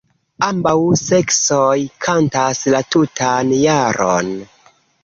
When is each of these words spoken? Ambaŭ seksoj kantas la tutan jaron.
Ambaŭ 0.45 0.71
seksoj 1.01 1.75
kantas 2.07 2.65
la 2.77 2.83
tutan 2.97 3.57
jaron. 3.61 4.35